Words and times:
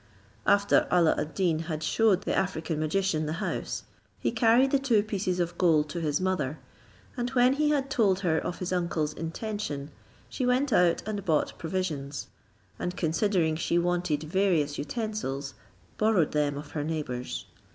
After 0.47 0.87
Alla 0.89 1.13
ad 1.15 1.35
Deen 1.35 1.59
had 1.59 1.83
shewed 1.83 2.23
the 2.23 2.35
African 2.35 2.79
magician 2.79 3.27
the 3.27 3.33
house, 3.33 3.83
he 4.19 4.31
carried 4.31 4.71
the 4.71 4.79
two 4.79 5.03
pieces 5.03 5.39
of 5.39 5.55
gold 5.59 5.89
to 5.89 6.01
his 6.01 6.19
mother, 6.19 6.57
and 7.15 7.29
when 7.35 7.53
he 7.53 7.69
had 7.69 7.91
told 7.91 8.21
her 8.21 8.39
of 8.39 8.57
his 8.57 8.73
uncle's 8.73 9.13
intention, 9.13 9.91
she 10.27 10.43
went 10.43 10.73
out 10.73 11.03
and 11.07 11.23
bought 11.23 11.53
provisions; 11.59 12.29
and 12.79 12.97
considering 12.97 13.55
she 13.55 13.77
wanted 13.77 14.23
various 14.23 14.79
utensils, 14.79 15.53
borrowed 15.99 16.31
them 16.31 16.57
of 16.57 16.71
her 16.71 16.83
neighbours. 16.83 17.45